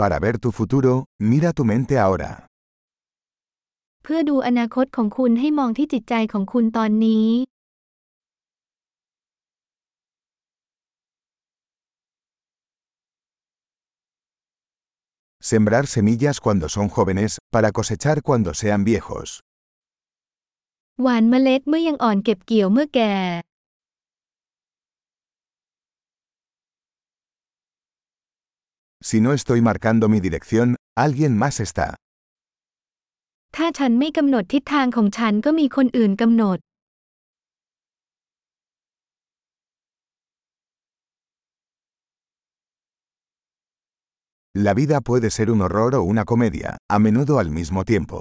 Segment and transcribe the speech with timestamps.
[0.00, 2.30] Para ver tu futuro, mira tu mente ahora.
[4.02, 7.28] เพื่อดูอนาคตของคุณให้มองที่จิตใจของคุณตอนนี้
[15.50, 19.28] Sembrar semillas cuando son jóvenes, para cosechar cuando sean viejos.
[21.02, 23.12] หว่านเมล็ดเมื่อยังอ่อนเก็บเกี่ยวเมื่อแก่
[29.09, 30.67] Si no estoy marcando mi dirección,
[31.05, 31.87] alguien más está.
[33.55, 36.57] ถ้าฉันไม่กำหนดทิศทางของฉันก็มีคนอื่นกำหนด
[44.65, 48.17] La vida puede ser un horror o una comedia, a menudo al mismo tiempo.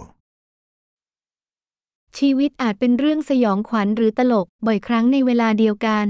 [2.18, 6.08] ชีวิตอาจเป็นเรื่องสยองขวัญหรือตลก บ่อยครั้งในเวลาเดียวกัน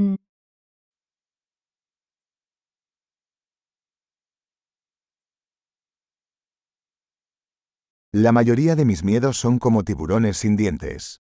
[8.17, 11.19] La mayoría de mis miedos son como tiburones sin dientes.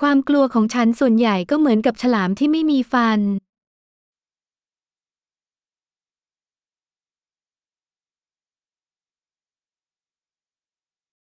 [0.00, 3.20] ความกลัวของฉันส่วนใหญ่ก็เหมือนกับฉลามที่ไม่มีฟัน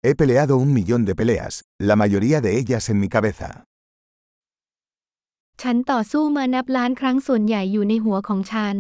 [0.06, 1.54] He peleado un millón de peleas,
[1.90, 3.50] la mayoría de ellas en mi cabeza.
[5.62, 8.78] ฉันต่อสู้มานับล้านครั้งส่วนใหญ่อยู่ในหัวของฉัน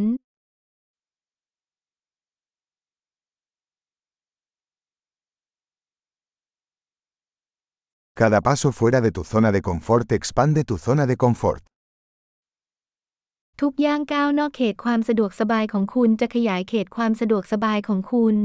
[8.15, 11.63] Cada paso fuera de tu zona de confort expande tu zona de confort.
[13.61, 18.37] ทุกย่างก้าวนอกเขตความสะดวกสบายของคุณจะขยายเขตความสะดวกสบายของคุณ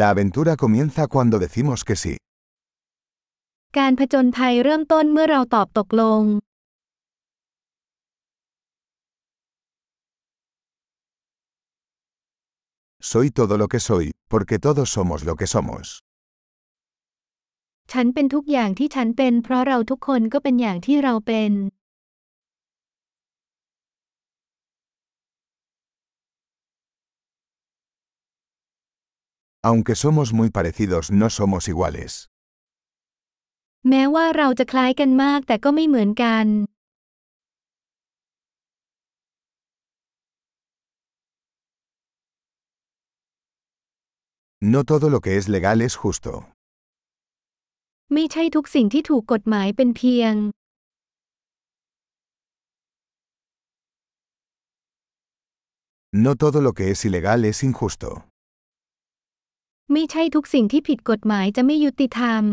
[0.00, 2.14] La aventura comienza cuando decimos que sí.
[3.78, 6.22] การผจญภัยเริ่มต้นเมื่อเราตอบตกลง
[13.11, 15.83] Soy todo lo que soy, porque todos somos lo que somos.
[17.91, 21.51] ฉันเป็นทุกอย่างที่ฉันเป็น เพราะเราทุกคนก็เป็นอย่างที่เราเป็น
[29.69, 32.11] Aunque somos muy parecidos, no somos iguales.
[33.89, 36.45] แม้ว่าเราจะคล้ายกันมากแต่ก็ไม่เหมือนกัน
[44.73, 46.31] No todo lo que es legal es justo.
[48.13, 50.33] ไม่ใช่ทุกสิ่งที่ถูกกฎหมายเป็นเพียง
[56.25, 58.09] No todo lo que es ilegal es injusto.
[59.93, 62.43] ไม่ใช่ทุกสิ่งที่ผิดกฎหมายจะไม่ยุติธรรม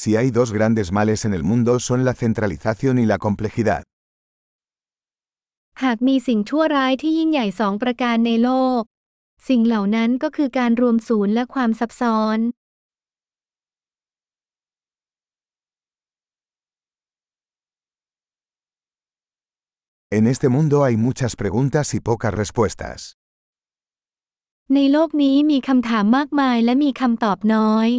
[0.00, 3.82] Si hay dos grandes males en el mundo son la centralización y la complejidad.
[5.85, 8.81] หากมีสิ่งชั่วร้ายที่ยิ่งใหญ่สองประการในโลก
[9.47, 12.39] สิ่งเหล่านั้นก็คือการรวมศูนย์และความซับซ้อน
[20.17, 22.99] En este mundo hay muchas preguntas y pocas respuestas.
[24.75, 27.89] ในโลกนี้มีคำถามมากมายและมีคำตอบน้อย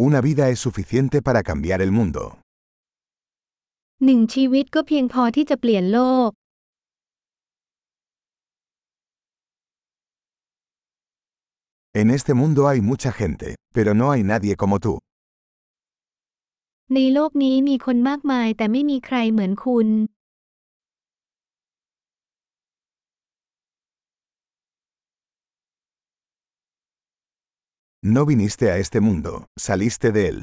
[0.00, 2.22] Una vida es suficiente para cambiar el mundo.
[4.04, 6.30] หนึ่งชีวิตก็เพียงพอที่จะเปลี่ยนโลก
[12.00, 14.94] En este mundo hay mucha gente, pero no hay nadie como tú.
[16.94, 19.88] ในโลกนี้มีคนมากมายแต่ไม่มีใครเหมือนคุณ
[28.02, 30.36] No viniste a este mundo, saliste de él.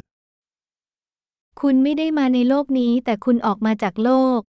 [1.61, 4.41] คุณไม่ได้มาในโลกนี้แต่คุณออกมาจากโลก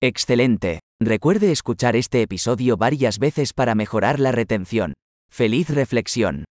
[0.00, 0.80] Excelente.
[1.00, 4.94] Recuerde escuchar este episodio varias veces para mejorar la retención.
[5.30, 6.46] ¡Feliz reflexión!